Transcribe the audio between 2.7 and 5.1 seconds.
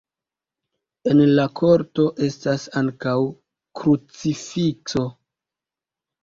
ankaŭ krucifikso.